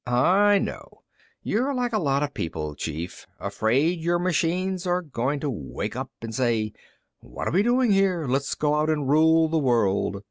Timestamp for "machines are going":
4.17-5.39